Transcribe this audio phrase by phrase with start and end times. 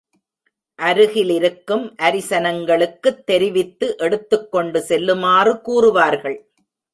[0.75, 6.37] அருகிலிருக்கும் அரிசனங்களுக்குத் தெரிவித்து எடுத்துக்கொண்டு செல்லுமாறு கூறுவார்கள்.